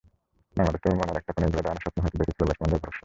বাংলাদেশ 0.57 0.79
তবু 0.83 0.95
মনের 0.99 1.19
একটা 1.19 1.31
কোণে 1.35 1.47
ঘুরে 1.51 1.65
দাঁড়ানোর 1.65 1.83
স্বপ্ন 1.83 1.99
হয়তো 2.03 2.17
দেখছিল 2.21 2.41
ব্যাটসম্যানদের 2.47 2.83
ভরসায়। 2.83 2.99